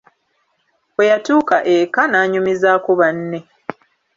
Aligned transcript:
Bwe 0.95 1.05
yatuuka 1.11 1.55
eka 1.75 2.01
n'anyumizaako 2.07 2.91
banne. 2.99 3.39